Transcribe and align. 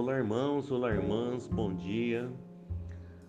Olá, 0.00 0.16
irmãos, 0.16 0.70
olá, 0.70 0.90
irmãs, 0.94 1.46
bom 1.46 1.74
dia. 1.74 2.26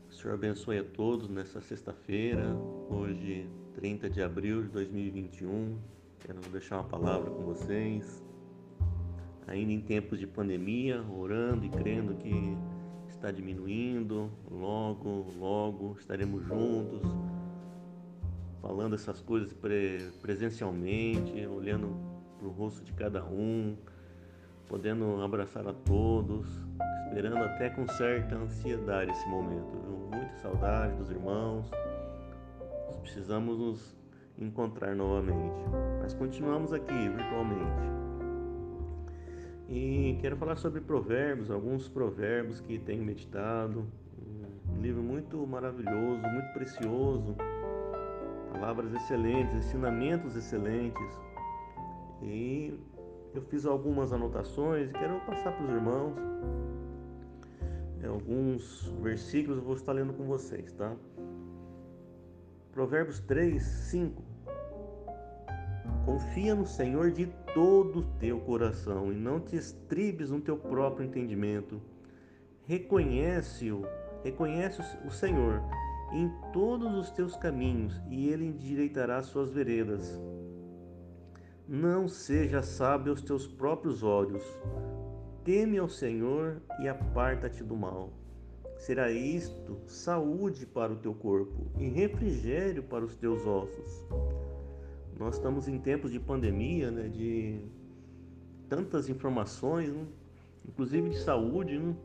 O 0.10 0.13
Senhor 0.13 0.36
abençoe 0.36 0.79
a 0.79 0.83
todos 0.86 1.28
nessa 1.28 1.60
sexta-feira, 1.60 2.55
hoje, 2.90 3.46
30 3.74 4.10
de 4.10 4.21
abril 4.24 4.63
de 4.63 4.70
2021. 4.70 5.78
Quero 6.21 6.39
deixar 6.49 6.78
uma 6.78 6.85
palavra 6.85 7.29
com 7.29 7.44
vocês. 7.44 8.24
Ainda 9.47 9.74
em 9.74 9.81
tempos 9.81 10.17
de 10.17 10.26
pandemia, 10.26 11.03
orando 11.13 11.65
e 11.65 11.70
crendo 11.70 12.15
que 12.15 12.57
está 13.10 13.31
diminuindo, 13.31 14.31
logo, 14.49 15.26
logo 15.38 15.97
estaremos 15.99 16.41
juntos, 16.45 17.02
falando 18.62 18.95
essas 18.95 19.20
coisas 19.20 19.53
presencialmente, 20.22 21.45
olhando 21.47 21.94
para 22.39 22.47
o 22.47 22.52
rosto 22.52 22.81
de 22.81 22.94
cada 22.94 23.25
um 23.25 23.75
podendo 24.71 25.21
abraçar 25.21 25.67
a 25.67 25.73
todos, 25.73 26.48
esperando 27.09 27.39
até 27.39 27.70
com 27.70 27.85
certa 27.89 28.35
ansiedade 28.35 29.11
esse 29.11 29.27
momento. 29.27 29.67
Muita 30.09 30.34
saudade 30.38 30.95
dos 30.95 31.11
irmãos. 31.11 31.70
Nós 32.88 32.95
precisamos 32.95 33.59
nos 33.59 33.97
encontrar 34.39 34.95
novamente. 34.95 35.61
Mas 36.02 36.13
continuamos 36.13 36.71
aqui 36.71 37.09
virtualmente. 37.09 37.91
E 39.67 40.17
quero 40.21 40.38
falar 40.38 40.55
sobre 40.55 40.80
provérbios, 40.80 41.52
alguns 41.52 41.89
provérbios 41.89 42.61
que 42.61 42.80
tenho 42.80 43.03
meditado. 43.03 43.85
Um 44.69 44.81
livro 44.81 45.03
muito 45.03 45.45
maravilhoso, 45.45 46.22
muito 46.22 46.53
precioso. 46.53 47.35
Palavras 48.53 48.94
excelentes, 48.94 49.53
ensinamentos 49.53 50.38
excelentes. 50.38 51.19
E 52.22 52.80
eu 53.33 53.41
fiz 53.43 53.65
algumas 53.65 54.11
anotações 54.11 54.89
e 54.89 54.93
quero 54.93 55.19
passar 55.21 55.51
para 55.53 55.63
os 55.63 55.69
irmãos. 55.69 56.13
É, 58.03 58.07
alguns 58.07 58.91
versículos 59.01 59.57
eu 59.57 59.63
vou 59.63 59.75
estar 59.75 59.93
lendo 59.93 60.13
com 60.13 60.25
vocês, 60.25 60.71
tá? 60.73 60.95
Provérbios 62.71 63.19
3, 63.19 63.61
5. 63.61 64.23
Confia 66.05 66.55
no 66.55 66.65
Senhor 66.65 67.11
de 67.11 67.27
todo 67.53 67.99
o 67.99 68.03
teu 68.19 68.39
coração 68.39 69.11
e 69.11 69.15
não 69.15 69.39
te 69.39 69.55
estribes 69.55 70.29
no 70.31 70.41
teu 70.41 70.57
próprio 70.57 71.05
entendimento. 71.05 71.81
Reconhece-o, 72.65 73.85
reconhece 74.23 74.81
o 75.05 75.11
Senhor 75.11 75.61
em 76.11 76.29
todos 76.52 76.93
os 76.93 77.11
teus 77.11 77.35
caminhos 77.35 78.02
e 78.09 78.29
ele 78.29 78.45
endireitará 78.45 79.21
suas 79.21 79.52
veredas. 79.52 80.19
Não 81.73 82.05
seja 82.05 82.61
sábio 82.61 83.14
aos 83.14 83.22
teus 83.22 83.47
próprios 83.47 84.03
olhos. 84.03 84.44
Teme 85.45 85.77
ao 85.77 85.88
Senhor 85.88 86.61
e 86.81 86.89
aparta-te 86.89 87.64
do 87.64 87.77
mal. 87.77 88.09
Será 88.75 89.09
isto 89.09 89.80
saúde 89.88 90.66
para 90.66 90.92
o 90.92 90.97
teu 90.97 91.14
corpo 91.14 91.72
e 91.80 91.88
refrigério 91.88 92.83
para 92.83 93.05
os 93.05 93.16
teus 93.16 93.45
ossos. 93.47 94.05
Nós 95.17 95.36
estamos 95.36 95.69
em 95.69 95.80
tempos 95.80 96.11
de 96.11 96.19
pandemia, 96.19 96.92
né, 96.92 97.08
de 97.08 97.61
tantas 98.67 99.08
informações, 99.08 99.94
né, 99.94 100.05
inclusive 100.67 101.09
de 101.09 101.19
saúde. 101.19 101.80
Né? 101.80 101.95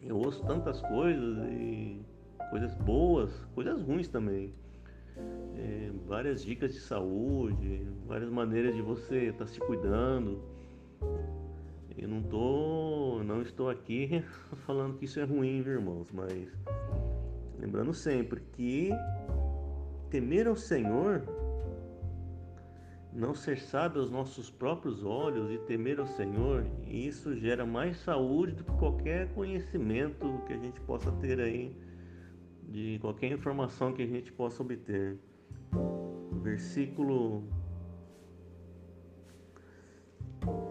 Eu 0.00 0.16
ouço 0.16 0.42
tantas 0.46 0.80
coisas 0.80 1.36
e 1.50 2.00
coisas 2.48 2.74
boas, 2.76 3.30
coisas 3.54 3.82
ruins 3.82 4.08
também 4.08 4.54
é, 5.56 5.90
várias 6.06 6.44
dicas 6.44 6.72
de 6.72 6.80
saúde, 6.80 7.86
várias 8.06 8.30
maneiras 8.30 8.74
de 8.74 8.82
você 8.82 9.26
estar 9.26 9.44
tá 9.44 9.46
se 9.46 9.60
cuidando. 9.60 10.42
Eu 11.96 12.08
não 12.08 12.22
tô, 12.22 13.22
não 13.24 13.40
estou 13.40 13.70
aqui 13.70 14.22
falando 14.66 14.98
que 14.98 15.04
isso 15.04 15.20
é 15.20 15.24
ruim, 15.24 15.62
viu, 15.62 15.74
irmãos, 15.74 16.08
mas 16.12 16.48
lembrando 17.58 17.94
sempre 17.94 18.40
que 18.52 18.90
temer 20.10 20.46
ao 20.46 20.56
Senhor, 20.56 21.22
não 23.12 23.32
ser 23.32 23.58
sábio 23.58 24.00
aos 24.00 24.10
nossos 24.10 24.50
próprios 24.50 25.04
olhos 25.04 25.50
e 25.52 25.58
temer 25.58 26.00
ao 26.00 26.06
Senhor, 26.06 26.66
isso 26.86 27.34
gera 27.36 27.64
mais 27.64 27.96
saúde 27.98 28.54
do 28.54 28.64
que 28.64 28.72
qualquer 28.72 29.28
conhecimento 29.34 30.42
que 30.46 30.52
a 30.52 30.58
gente 30.58 30.80
possa 30.80 31.12
ter 31.12 31.40
aí 31.40 31.76
de 32.74 32.98
qualquer 32.98 33.30
informação 33.30 33.92
que 33.92 34.02
a 34.02 34.06
gente 34.06 34.32
possa 34.32 34.60
obter. 34.60 35.16
Versículo 36.42 37.44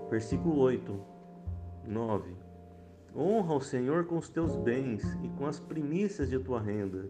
Versículo 0.10 0.60
8, 0.60 1.00
9. 1.88 2.36
Honra 3.16 3.56
o 3.56 3.62
Senhor 3.62 4.06
com 4.06 4.18
os 4.18 4.28
teus 4.28 4.54
bens 4.58 5.18
e 5.24 5.30
com 5.30 5.48
as 5.48 5.62
primícias 5.62 6.30
de 6.30 6.38
tua 6.38 6.60
renda, 6.60 7.10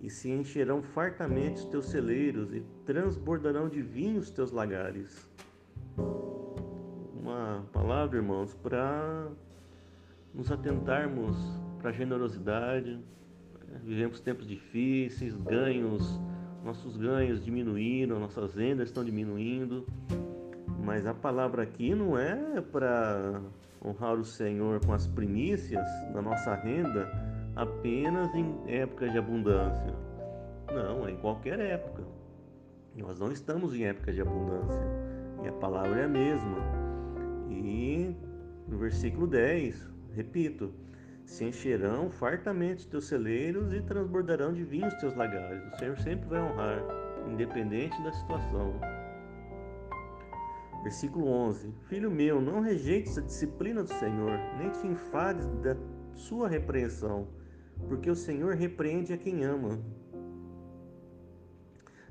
e 0.00 0.10
se 0.10 0.28
encherão 0.28 0.82
fartamente 0.82 1.60
os 1.60 1.64
teus 1.66 1.86
celeiros 1.86 2.52
e 2.52 2.60
transbordarão 2.84 3.68
de 3.68 3.80
vinho 3.80 4.18
os 4.18 4.30
teus 4.30 4.50
lagares. 4.50 5.30
Uma 7.14 7.64
palavra, 7.72 8.18
irmãos, 8.18 8.52
para 8.52 9.30
nos 10.34 10.50
atentarmos 10.50 11.36
para 11.78 11.90
a 11.90 11.92
generosidade, 11.92 13.00
vivemos 13.84 14.20
tempos 14.20 14.46
difíceis, 14.46 15.34
ganhos, 15.36 16.20
nossos 16.64 16.96
ganhos 16.96 17.44
diminuíram, 17.44 18.18
nossas 18.18 18.54
rendas 18.54 18.88
estão 18.88 19.04
diminuindo. 19.04 19.86
Mas 20.84 21.06
a 21.06 21.14
palavra 21.14 21.62
aqui 21.62 21.94
não 21.94 22.18
é 22.18 22.60
para 22.60 23.40
honrar 23.84 24.14
o 24.14 24.24
Senhor 24.24 24.84
com 24.84 24.92
as 24.92 25.06
primícias 25.06 25.86
da 26.12 26.22
nossa 26.22 26.54
renda 26.54 27.10
apenas 27.56 28.34
em 28.34 28.54
épocas 28.66 29.12
de 29.12 29.18
abundância. 29.18 29.94
Não, 30.72 31.06
é 31.06 31.12
em 31.12 31.16
qualquer 31.16 31.58
época. 31.58 32.02
Nós 32.96 33.18
não 33.18 33.30
estamos 33.30 33.74
em 33.74 33.84
época 33.84 34.12
de 34.12 34.20
abundância. 34.20 34.80
E 35.44 35.48
a 35.48 35.52
palavra 35.52 36.00
é 36.00 36.04
a 36.04 36.08
mesma. 36.08 36.58
E 37.50 38.14
no 38.66 38.78
versículo 38.78 39.26
10, 39.26 39.88
repito, 40.14 40.72
se 41.28 41.44
encherão 41.44 42.10
fartamente 42.10 42.78
os 42.78 42.86
teus 42.86 43.06
celeiros 43.06 43.70
e 43.74 43.82
transbordarão 43.82 44.50
de 44.50 44.64
vinho 44.64 44.88
os 44.88 44.94
teus 44.94 45.14
lagares. 45.14 45.62
O 45.74 45.76
Senhor 45.76 45.98
sempre 45.98 46.26
vai 46.26 46.40
honrar, 46.40 46.82
independente 47.30 48.02
da 48.02 48.10
situação. 48.12 48.80
Versículo 50.82 51.28
11: 51.28 51.70
Filho 51.86 52.10
meu, 52.10 52.40
não 52.40 52.60
rejeites 52.60 53.18
a 53.18 53.20
disciplina 53.20 53.82
do 53.82 53.92
Senhor, 53.92 54.38
nem 54.56 54.70
te 54.70 54.86
enfades 54.86 55.46
da 55.56 55.76
sua 56.14 56.48
repreensão, 56.48 57.28
porque 57.88 58.10
o 58.10 58.16
Senhor 58.16 58.54
repreende 58.54 59.12
a 59.12 59.18
quem 59.18 59.44
ama. 59.44 59.78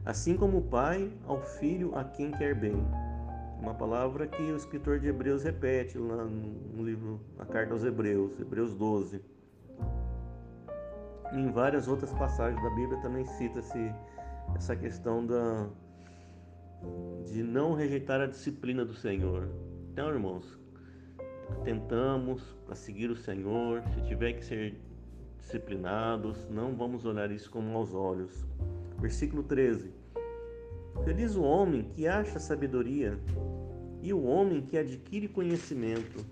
Assim 0.06 0.38
como 0.38 0.60
o 0.60 0.70
pai 0.70 1.12
ao 1.26 1.42
filho 1.42 1.96
a 1.96 2.04
quem 2.04 2.32
quer 2.32 2.54
bem. 2.54 2.86
Uma 3.60 3.74
palavra 3.74 4.28
que 4.28 4.42
o 4.42 4.56
escritor 4.56 5.00
de 5.00 5.08
Hebreus 5.08 5.44
repete 5.44 5.98
lá 5.98 6.24
no 6.26 6.84
livro, 6.84 7.20
na 7.38 7.46
carta 7.46 7.74
aos 7.74 7.84
Hebreus, 7.84 8.40
Hebreus 8.40 8.74
12. 8.76 9.22
Em 11.34 11.52
várias 11.52 11.88
outras 11.88 12.14
passagens 12.14 12.62
da 12.62 12.70
Bíblia 12.70 13.02
também 13.02 13.26
cita-se 13.26 13.94
essa 14.56 14.76
questão 14.76 15.26
da, 15.26 15.68
de 17.26 17.44
não 17.44 17.74
rejeitar 17.74 18.22
a 18.22 18.28
disciplina 18.28 18.86
do 18.86 18.94
Senhor. 18.94 19.50
Então, 19.92 20.10
irmãos, 20.10 20.58
tentamos 21.64 22.56
a 22.70 22.76
seguir 22.76 23.10
o 23.10 23.16
Senhor, 23.16 23.84
se 23.94 24.02
tiver 24.04 24.34
que 24.34 24.46
ser 24.46 24.80
disciplinados, 25.40 26.48
não 26.50 26.76
vamos 26.76 27.06
olhar 27.06 27.32
isso 27.32 27.50
com 27.50 27.62
maus 27.62 27.94
olhos. 27.94 28.46
Versículo 29.00 29.44
13. 29.44 29.94
Feliz 31.04 31.36
o 31.36 31.42
homem 31.42 31.84
que 31.84 32.08
acha 32.08 32.40
sabedoria 32.40 33.18
e 34.02 34.14
o 34.14 34.24
homem 34.24 34.62
que 34.62 34.78
adquire 34.78 35.28
conhecimento, 35.28 36.26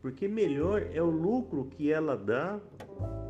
porque 0.00 0.28
melhor 0.28 0.86
é 0.92 1.02
o 1.02 1.10
lucro 1.10 1.66
que 1.66 1.92
ela 1.92 2.16
dá, 2.16 2.60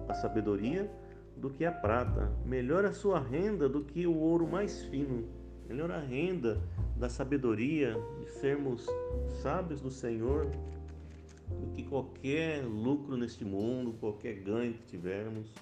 a 0.09 0.15
sabedoria, 0.15 0.91
do 1.37 1.51
que 1.51 1.65
a 1.65 1.73
prata, 1.73 2.31
melhor 2.45 2.85
a 2.85 2.93
sua 2.93 3.19
renda 3.19 3.69
do 3.69 3.83
que 3.83 4.07
o 4.07 4.17
ouro 4.17 4.47
mais 4.47 4.85
fino, 4.85 5.25
melhor 5.69 5.91
a 5.91 5.99
renda 5.99 6.61
da 6.97 7.09
sabedoria, 7.09 7.97
de 8.21 8.31
sermos 8.31 8.87
sábios 9.43 9.81
do 9.81 9.91
Senhor, 9.91 10.47
do 11.49 11.67
que 11.73 11.83
qualquer 11.83 12.65
lucro 12.65 13.17
neste 13.17 13.45
mundo, 13.45 13.93
qualquer 13.99 14.35
ganho 14.35 14.75
que 14.75 14.87
tivermos. 14.87 15.53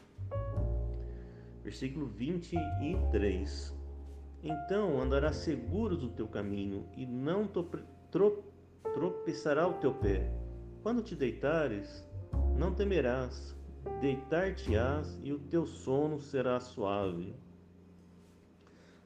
Versículo 1.63 2.07
23. 2.07 3.80
Então 4.43 5.01
andarás 5.01 5.37
seguro 5.37 5.97
do 5.97 6.09
teu 6.09 6.27
caminho 6.27 6.87
e 6.97 7.05
não 7.05 7.47
tropeçará 8.93 9.69
o 9.69 9.75
teu 9.75 9.95
pé. 9.95 10.33
Quando 10.83 11.03
te 11.03 11.15
deitares, 11.15 12.03
não 12.57 12.75
temerás, 12.75 13.55
deitar-te-ás 14.01 15.19
e 15.23 15.33
o 15.33 15.39
teu 15.39 15.67
sono 15.67 16.19
será 16.21 16.59
suave. 16.59 17.35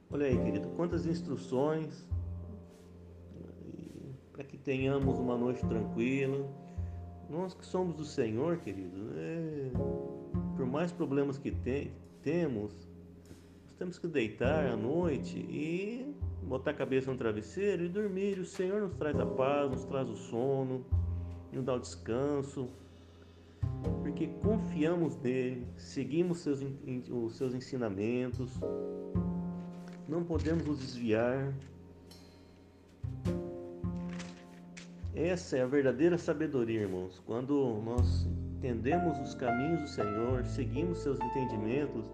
Olha 0.09 0.27
aí, 0.27 0.37
querido, 0.37 0.69
quantas 0.69 1.05
instruções 1.05 2.07
para 4.31 4.43
que 4.43 4.57
tenhamos 4.57 5.17
uma 5.17 5.37
noite 5.37 5.65
tranquila, 5.65 6.45
Nós 7.29 7.53
que 7.53 7.65
somos 7.65 7.95
do 7.95 8.03
Senhor, 8.03 8.57
querido, 8.57 9.11
é, 9.15 9.71
por 10.55 10.65
mais 10.65 10.91
problemas 10.91 11.37
que 11.37 11.51
tem, 11.51 11.91
temos, 12.21 12.71
temos 13.77 13.99
que 13.99 14.07
deitar 14.07 14.65
à 14.67 14.75
noite 14.75 15.37
e 15.37 16.15
botar 16.43 16.71
a 16.71 16.73
cabeça 16.73 17.11
no 17.11 17.17
travesseiro 17.17 17.83
e 17.83 17.89
dormir. 17.89 18.39
O 18.39 18.45
Senhor 18.45 18.81
nos 18.81 18.93
traz 18.95 19.19
a 19.19 19.25
paz, 19.25 19.71
nos 19.71 19.83
traz 19.85 20.09
o 20.09 20.15
sono, 20.15 20.85
nos 21.51 21.63
dá 21.63 21.73
o 21.73 21.79
descanso, 21.79 22.69
porque 24.01 24.27
confiamos 24.41 25.17
nele, 25.17 25.67
seguimos 25.77 26.39
seus, 26.39 26.65
os 27.09 27.35
seus 27.35 27.53
ensinamentos, 27.53 28.59
não 30.07 30.23
podemos 30.23 30.65
nos 30.65 30.79
desviar. 30.79 31.53
Essa 35.13 35.57
é 35.57 35.61
a 35.61 35.65
verdadeira 35.65 36.17
sabedoria, 36.17 36.81
irmãos. 36.81 37.21
Quando 37.25 37.81
nós 37.85 38.27
entendemos 38.57 39.17
os 39.19 39.33
caminhos 39.33 39.81
do 39.81 39.87
Senhor, 39.87 40.45
seguimos 40.45 40.99
seus 40.99 41.19
entendimentos, 41.21 42.05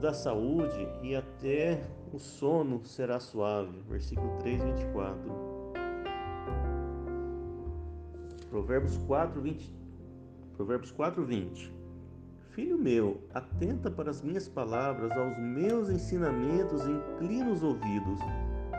dá 0.00 0.14
saúde 0.14 0.88
e 1.02 1.14
até 1.14 1.82
o 2.12 2.18
sono 2.18 2.84
será 2.84 3.20
suave. 3.20 3.78
Versículo 3.88 4.36
3, 4.38 4.62
24. 4.62 5.20
Provérbios 8.48 8.96
4, 9.06 9.40
20. 9.40 9.74
Provérbios 10.56 10.90
4, 10.90 11.24
20. 11.24 11.72
Filho 12.50 12.76
meu, 12.76 13.20
atenta 13.32 13.90
para 13.90 14.10
as 14.10 14.22
minhas 14.22 14.48
palavras, 14.48 15.12
aos 15.12 15.38
meus 15.38 15.88
ensinamentos, 15.88 16.82
inclina 16.84 17.50
os 17.50 17.62
ouvidos. 17.62 18.18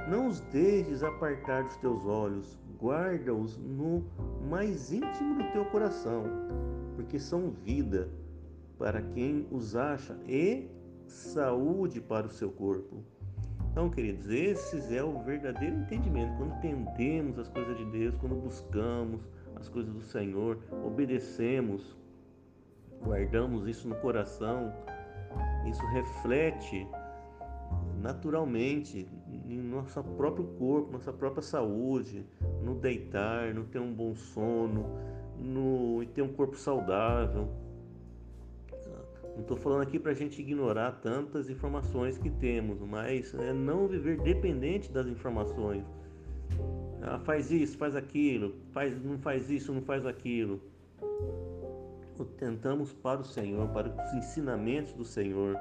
Não 0.10 0.28
os 0.28 0.42
deixes 0.42 1.04
apartar 1.04 1.64
dos 1.64 1.78
teus 1.78 2.06
olhos, 2.06 2.58
guarda-os 2.80 3.58
no 3.58 4.04
mais 4.50 4.92
íntimo 4.92 5.36
do 5.36 5.52
teu 5.54 5.64
coração, 5.66 6.26
porque 6.96 7.18
são 7.18 7.52
vida 7.64 8.10
para 8.78 9.02
quem 9.02 9.48
os 9.52 9.76
acha 9.76 10.18
e 10.28 10.68
saúde 11.12 12.02
para 12.02 12.28
o 12.28 12.30
seu 12.30 12.52
corpo. 12.52 13.04
Então, 13.72 13.90
queridos, 13.90 14.30
esse 14.30 14.96
é 14.96 15.04
o 15.04 15.22
verdadeiro 15.24 15.76
entendimento. 15.76 16.36
Quando 16.38 16.56
entendemos 16.58 17.40
as 17.40 17.48
coisas 17.48 17.78
de 17.78 17.86
Deus, 17.86 18.16
quando 18.16 18.36
buscamos 18.36 19.22
as 19.56 19.70
coisas 19.70 19.94
do 19.94 20.02
Senhor, 20.02 20.60
obedecemos, 20.84 21.96
guardamos 23.02 23.68
isso 23.68 23.88
no 23.88 23.96
coração, 23.96 24.74
isso 25.66 25.86
reflete 25.88 26.86
naturalmente 28.02 29.08
em 29.48 29.62
nosso 29.62 30.04
próprio 30.04 30.46
corpo, 30.58 30.92
nossa 30.92 31.14
própria 31.14 31.42
saúde, 31.42 32.26
no 32.62 32.76
deitar, 32.76 33.54
no 33.54 33.64
ter 33.64 33.80
um 33.80 33.94
bom 33.94 34.16
sono, 34.16 34.86
no 35.40 36.06
ter 36.14 36.24
um 36.24 36.34
corpo 36.34 36.58
saudável. 36.58 37.48
Não 39.36 39.42
estou 39.42 39.58
falando 39.58 39.82
aqui 39.82 39.98
para 39.98 40.12
a 40.12 40.16
gente 40.16 40.42
ignorar 40.42 40.92
tantas 41.02 41.50
informações 41.50 42.18
que 42.18 42.30
temos, 42.30 42.80
mas 42.82 43.34
é 43.34 43.54
não 43.54 43.88
viver 43.88 44.20
dependente 44.20 44.92
das 44.92 45.08
informações. 45.08 45.86
Ah, 47.02 47.18
faz 47.20 47.50
isso, 47.50 47.78
faz 47.78 47.96
aquilo, 47.96 48.54
faz, 48.72 49.02
não 49.04 49.18
faz 49.18 49.50
isso, 49.50 49.74
não 49.74 49.82
faz 49.82 50.06
aquilo. 50.06 50.62
Tentamos 52.38 52.94
para 52.94 53.22
o 53.22 53.24
Senhor, 53.24 53.68
para 53.70 53.90
os 53.90 54.14
ensinamentos 54.14 54.94
do 54.94 55.04
Senhor. 55.04 55.58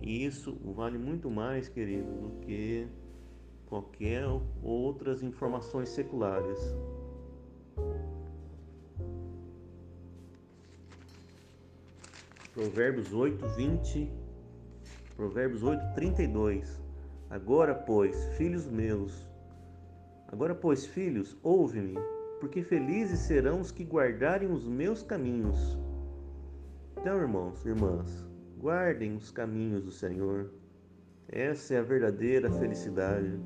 E 0.00 0.24
isso 0.24 0.56
vale 0.76 0.98
muito 0.98 1.28
mais, 1.30 1.68
querido, 1.68 2.12
do 2.12 2.40
que 2.40 2.86
qualquer 3.66 4.24
outras 4.62 5.22
informações 5.22 5.88
seculares. 5.88 6.58
Provérbios 12.52 13.14
8, 13.14 13.48
20, 13.48 14.12
Provérbios 15.16 15.62
8, 15.62 15.94
32. 15.94 16.82
Agora, 17.30 17.74
pois, 17.74 18.26
filhos 18.36 18.66
meus, 18.66 19.26
agora, 20.28 20.54
pois, 20.54 20.84
filhos, 20.84 21.34
ouve-me, 21.42 21.94
porque 22.40 22.62
felizes 22.62 23.20
serão 23.20 23.62
os 23.62 23.70
que 23.70 23.84
guardarem 23.84 24.52
os 24.52 24.68
meus 24.68 25.02
caminhos. 25.02 25.78
Então, 26.98 27.18
irmãos, 27.18 27.64
irmãs, 27.64 28.28
guardem 28.58 29.16
os 29.16 29.30
caminhos 29.30 29.82
do 29.82 29.90
Senhor. 29.90 30.52
Essa 31.28 31.72
é 31.72 31.78
a 31.78 31.82
verdadeira 31.82 32.50
felicidade. 32.50 33.40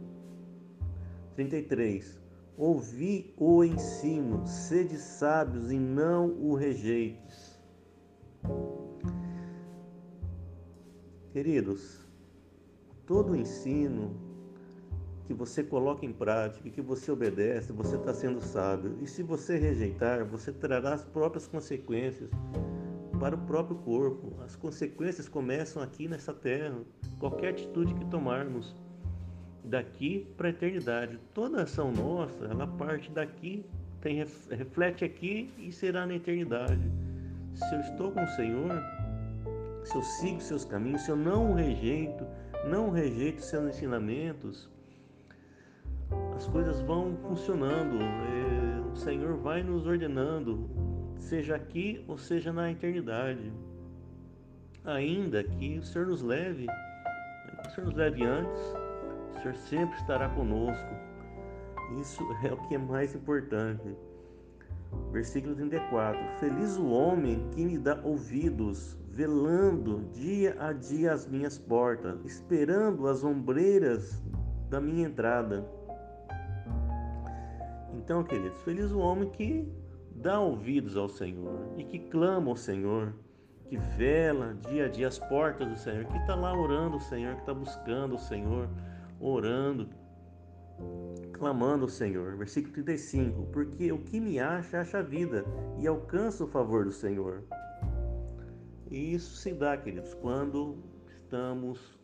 33. 1.37 2.20
Ouvi 2.59 3.32
o 3.37 3.62
ensino, 3.62 4.44
sede 4.49 4.99
sábios 4.99 5.70
e 5.70 5.79
não 5.79 6.26
o 6.41 6.56
rejeites. 6.56 7.56
Queridos, 11.37 12.00
todo 13.06 13.33
o 13.33 13.37
ensino 13.37 14.17
que 15.27 15.35
você 15.35 15.62
coloca 15.62 16.06
em 16.06 16.11
prática, 16.11 16.71
que 16.71 16.81
você 16.81 17.12
obedece, 17.12 17.75
você 17.75 17.97
está 17.97 18.15
sendo 18.15 18.41
sábio. 18.41 18.97
E 19.03 19.06
se 19.06 19.23
você 19.23 19.59
rejeitar, 19.59 20.25
você 20.25 20.50
trará 20.50 20.94
as 20.94 21.05
próprias 21.05 21.47
consequências 21.47 22.31
para 23.21 23.35
o 23.35 23.38
próprio 23.41 23.77
corpo. 23.77 24.33
As 24.43 24.56
consequências 24.56 25.29
começam 25.29 25.83
aqui 25.83 26.09
nessa 26.09 26.33
terra. 26.33 26.81
Qualquer 27.19 27.50
atitude 27.50 27.93
que 27.93 28.06
tomarmos 28.06 28.75
daqui 29.62 30.27
para 30.38 30.47
a 30.47 30.50
eternidade. 30.50 31.21
Toda 31.35 31.65
ação 31.65 31.93
nossa, 31.93 32.47
ela 32.47 32.67
parte 32.67 33.11
daqui, 33.11 33.62
tem, 34.00 34.25
reflete 34.50 35.05
aqui 35.05 35.53
e 35.59 35.71
será 35.71 36.06
na 36.06 36.15
eternidade. 36.15 36.91
Se 37.53 37.75
eu 37.75 37.81
estou 37.81 38.11
com 38.11 38.25
o 38.25 38.29
Senhor, 38.29 38.83
se 39.87 39.94
eu 39.94 40.03
sigo 40.03 40.41
seus 40.41 40.65
caminhos, 40.65 41.03
se 41.03 41.11
eu 41.11 41.17
não 41.17 41.55
rejeito, 41.55 42.27
não 42.69 42.91
rejeito 42.91 43.41
seus 43.41 43.69
ensinamentos, 43.69 44.69
as 46.35 46.47
coisas 46.49 46.81
vão 46.81 47.17
funcionando. 47.23 47.99
É, 48.03 48.81
o 48.93 48.97
Senhor 48.97 49.37
vai 49.37 49.62
nos 49.62 49.87
ordenando, 49.87 50.69
seja 51.19 51.55
aqui 51.55 52.05
ou 52.09 52.19
seja 52.19 52.53
na 52.53 52.71
eternidade. 52.71 53.53
Ainda 54.85 55.44
que 55.44 55.79
o 55.79 55.83
Senhor 55.85 56.09
nos 56.09 56.21
leve, 56.21 56.67
o 56.67 57.71
Senhor 57.71 57.87
nos 57.87 57.94
leve 57.94 58.25
antes, 58.25 58.61
o 59.37 59.40
Senhor 59.40 59.55
sempre 59.55 59.97
estará 59.99 60.28
conosco. 60.31 60.95
Isso 62.00 62.23
é 62.45 62.52
o 62.52 62.57
que 62.66 62.75
é 62.75 62.78
mais 62.78 63.14
importante. 63.14 63.95
Versículo 65.12 65.55
34: 65.55 66.21
Feliz 66.38 66.76
o 66.76 66.88
homem 66.90 67.49
que 67.50 67.64
me 67.64 67.78
dá 67.78 68.00
ouvidos, 68.02 68.97
velando 69.09 70.09
dia 70.12 70.57
a 70.59 70.73
dia 70.73 71.12
as 71.12 71.26
minhas 71.26 71.59
portas, 71.59 72.23
esperando 72.25 73.09
as 73.09 73.25
ombreiras 73.25 74.23
da 74.69 74.81
minha 74.81 75.07
entrada. 75.07 75.66
Então, 77.95 78.23
queridos, 78.23 78.61
feliz 78.62 78.93
o 78.93 78.99
homem 78.99 79.31
que 79.31 79.69
dá 80.14 80.38
ouvidos 80.38 80.97
ao 80.97 81.09
Senhor 81.09 81.73
e 81.76 81.85
que 81.85 81.99
clama 81.99 82.50
ao 82.50 82.57
Senhor, 82.57 83.14
que 83.69 83.76
vela 83.76 84.55
dia 84.69 84.87
a 84.87 84.88
dia 84.88 85.09
as 85.09 85.19
portas 85.19 85.69
do 85.69 85.76
Senhor, 85.76 86.05
que 86.05 86.16
está 86.19 86.35
lá 86.35 86.57
orando 86.57 86.99
o 86.99 87.00
Senhor, 87.00 87.35
que 87.35 87.40
está 87.40 87.55
buscando 87.55 88.14
o 88.14 88.19
Senhor, 88.19 88.69
orando, 89.19 89.88
clamando 91.37 91.85
ao 91.85 91.88
Senhor. 91.88 92.37
Versículo 92.37 92.73
35: 92.73 93.47
Porque 93.52 93.93
o 93.93 93.99
que 93.99 94.19
me 94.21 94.38
acha, 94.38 94.81
acha 94.81 95.02
vida 95.02 95.45
e 95.78 95.87
alcança 95.87 96.45
o 96.45 96.47
favor 96.47 96.85
do 96.85 96.93
Senhor. 96.93 97.43
E 98.90 99.14
isso 99.14 99.37
se 99.37 99.52
dá, 99.52 99.76
queridos, 99.76 100.14
quando 100.14 100.76
estamos 101.09 101.99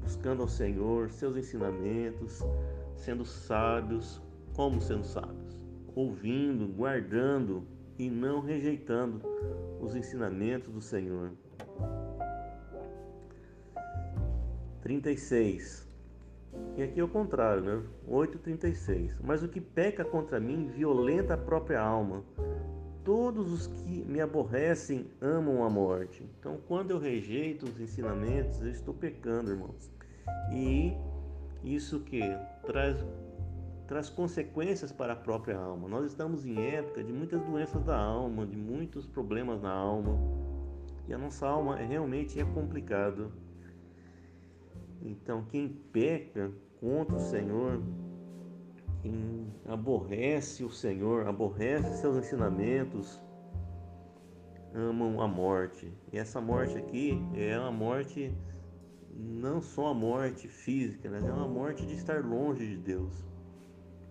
buscando 0.00 0.42
ao 0.42 0.48
Senhor, 0.48 1.10
seus 1.10 1.36
ensinamentos, 1.36 2.40
sendo 2.96 3.24
sábios, 3.24 4.20
como 4.54 4.80
sendo 4.80 5.04
sábios, 5.04 5.58
ouvindo, 5.94 6.66
guardando 6.68 7.66
e 7.98 8.10
não 8.10 8.40
rejeitando 8.40 9.22
os 9.80 9.94
ensinamentos 9.94 10.72
do 10.72 10.80
Senhor. 10.80 11.32
36. 14.82 15.88
E 16.76 16.82
aqui 16.82 16.98
é 16.98 17.04
o 17.04 17.08
contrário, 17.08 17.62
né? 17.62 17.82
8:36. 18.08 19.20
Mas 19.22 19.42
o 19.42 19.48
que 19.48 19.60
peca 19.60 20.04
contra 20.04 20.40
mim 20.40 20.66
violenta 20.66 21.34
a 21.34 21.38
própria 21.38 21.80
alma. 21.80 22.24
Todos 23.04 23.52
os 23.52 23.66
que 23.66 24.04
me 24.04 24.20
aborrecem 24.20 25.06
amam 25.20 25.62
a 25.62 25.70
morte. 25.70 26.26
Então, 26.38 26.58
quando 26.66 26.90
eu 26.90 26.98
rejeito 26.98 27.66
os 27.66 27.78
ensinamentos, 27.78 28.62
eu 28.62 28.70
estou 28.70 28.94
pecando, 28.94 29.50
irmãos. 29.50 29.90
E 30.52 30.96
isso 31.62 32.00
que 32.00 32.20
traz 32.66 32.96
traz 33.86 34.08
consequências 34.08 34.90
para 34.90 35.12
a 35.12 35.16
própria 35.16 35.58
alma. 35.58 35.88
Nós 35.88 36.06
estamos 36.06 36.46
em 36.46 36.58
época 36.58 37.04
de 37.04 37.12
muitas 37.12 37.42
doenças 37.42 37.84
da 37.84 37.96
alma, 37.96 38.46
de 38.46 38.56
muitos 38.56 39.06
problemas 39.06 39.60
na 39.60 39.72
alma. 39.72 40.18
E 41.06 41.12
a 41.12 41.18
nossa 41.18 41.46
alma 41.46 41.78
é, 41.78 41.84
realmente 41.84 42.40
é 42.40 42.44
complicada. 42.44 43.28
Então, 45.04 45.44
quem 45.44 45.68
peca 45.68 46.50
contra 46.80 47.16
o 47.16 47.20
Senhor, 47.20 47.82
aborrece 49.66 50.64
o 50.64 50.70
Senhor, 50.70 51.26
aborrece 51.26 52.00
seus 52.00 52.16
ensinamentos, 52.16 53.20
amam 54.74 55.20
a 55.20 55.28
morte. 55.28 55.92
E 56.10 56.18
essa 56.18 56.40
morte 56.40 56.78
aqui 56.78 57.20
é 57.34 57.58
uma 57.58 57.70
morte, 57.70 58.34
não 59.14 59.60
só 59.60 59.88
a 59.88 59.94
morte 59.94 60.48
física, 60.48 61.10
mas 61.10 61.24
é 61.24 61.32
uma 61.32 61.48
morte 61.48 61.84
de 61.84 61.94
estar 61.94 62.24
longe 62.24 62.66
de 62.66 62.78
Deus. 62.78 63.26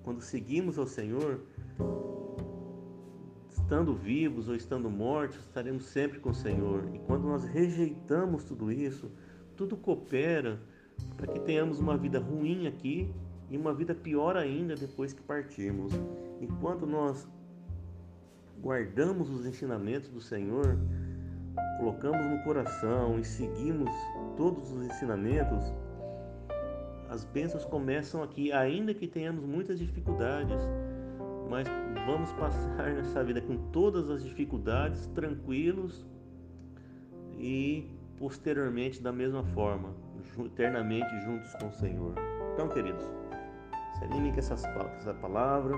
Quando 0.03 0.21
seguimos 0.21 0.77
ao 0.77 0.85
Senhor, 0.85 1.41
estando 3.49 3.95
vivos 3.95 4.47
ou 4.47 4.55
estando 4.55 4.91
mortos, 4.91 5.39
estaremos 5.39 5.85
sempre 5.85 6.19
com 6.19 6.29
o 6.29 6.35
Senhor. 6.35 6.87
E 6.93 6.99
quando 6.99 7.23
nós 7.23 7.45
rejeitamos 7.45 8.43
tudo 8.43 8.71
isso, 8.71 9.09
tudo 9.55 9.75
coopera 9.75 10.61
para 11.17 11.27
que 11.27 11.39
tenhamos 11.39 11.79
uma 11.79 11.97
vida 11.97 12.19
ruim 12.19 12.67
aqui 12.67 13.13
e 13.49 13.57
uma 13.57 13.73
vida 13.73 13.93
pior 13.93 14.35
ainda 14.35 14.75
depois 14.75 15.13
que 15.13 15.21
partirmos. 15.21 15.93
Enquanto 16.41 16.85
nós 16.85 17.27
guardamos 18.61 19.29
os 19.29 19.45
ensinamentos 19.45 20.09
do 20.09 20.21
Senhor, 20.21 20.77
colocamos 21.77 22.25
no 22.25 22.43
coração 22.43 23.19
e 23.19 23.23
seguimos 23.23 23.89
todos 24.35 24.71
os 24.71 24.85
ensinamentos, 24.85 25.71
as 27.09 27.23
bênçãos 27.25 27.63
começam 27.65 28.23
aqui, 28.23 28.51
ainda 28.51 28.93
que 28.93 29.07
tenhamos 29.07 29.45
muitas 29.45 29.77
dificuldades, 29.77 30.57
mas 31.49 31.67
vamos 32.07 32.31
passar 32.33 32.89
nessa 32.95 33.23
vida 33.23 33.39
com 33.41 33.55
todas 33.71 34.09
as 34.09 34.23
dificuldades, 34.23 35.05
tranquilos 35.13 36.03
e 37.37 37.92
posteriormente 38.17 39.01
da 39.01 39.11
mesma 39.11 39.43
forma, 39.43 39.93
eternamente 40.45 41.09
juntos 41.21 41.53
com 41.55 41.67
o 41.67 41.73
Senhor. 41.73 42.15
Então, 42.53 42.69
queridos, 42.69 43.03
se 43.97 44.05
animem 44.05 44.31
com 44.31 44.39
essas, 44.39 44.63
essa 44.63 45.13
palavra. 45.13 45.75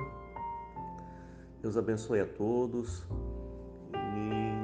Deus 1.61 1.77
abençoe 1.77 2.19
a 2.19 2.25
todos. 2.25 3.07
E 3.93 4.55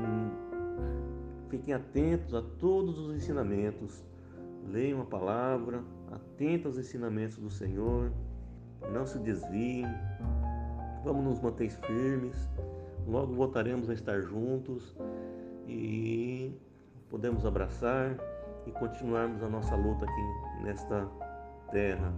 fiquem 1.49 1.73
atentos 1.73 2.33
a 2.33 2.41
todos 2.41 2.99
os 2.99 3.15
ensinamentos. 3.15 4.03
Leiam 4.67 5.01
a 5.01 5.05
palavra, 5.05 5.83
atentos 6.11 6.77
aos 6.77 6.77
ensinamentos 6.77 7.37
do 7.37 7.49
Senhor. 7.49 8.11
Não 8.93 9.05
se 9.05 9.19
desviem. 9.19 9.85
Vamos 11.03 11.23
nos 11.23 11.41
manter 11.41 11.69
firmes. 11.71 12.47
Logo 13.07 13.33
voltaremos 13.33 13.89
a 13.89 13.93
estar 13.93 14.21
juntos 14.21 14.95
e 15.67 16.55
podemos 17.11 17.45
abraçar 17.45 18.17
e 18.65 18.71
continuarmos 18.71 19.43
a 19.43 19.49
nossa 19.49 19.75
luta 19.75 20.05
aqui 20.05 20.63
nesta 20.63 21.05
terra. 21.69 22.13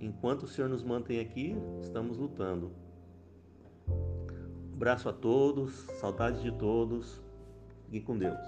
Enquanto 0.00 0.44
o 0.44 0.48
Senhor 0.48 0.68
nos 0.68 0.84
mantém 0.84 1.20
aqui, 1.20 1.56
estamos 1.82 2.16
lutando. 2.16 2.70
Um 3.88 4.74
abraço 4.74 5.08
a 5.08 5.12
todos, 5.12 5.74
saudades 6.00 6.40
de 6.40 6.52
todos, 6.52 7.20
e 7.90 8.00
com 8.00 8.16
Deus. 8.16 8.38